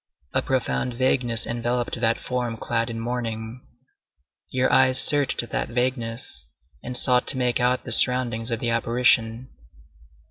[0.33, 3.61] A profound vagueness enveloped that form clad in mourning.
[4.49, 6.47] Your eyes searched that vagueness,
[6.81, 9.49] and sought to make out the surroundings of the apparition.